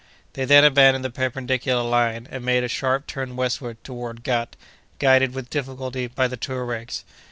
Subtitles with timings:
[0.33, 4.53] They then abandoned the perpendicular line, and made a sharp turn westward toward Ghât,
[4.97, 7.03] guided, with difficulty, by the Touaregs.